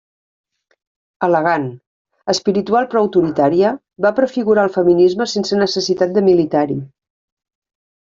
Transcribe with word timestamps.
Elegant, 1.27 1.67
espiritual 2.35 2.89
però 2.95 3.05
autoritària, 3.09 3.75
va 4.09 4.15
prefigurar 4.23 4.67
el 4.71 4.77
feminisme 4.81 5.33
sense 5.39 5.65
necessitat 5.65 6.21
de 6.21 6.29
militar-hi. 6.35 6.85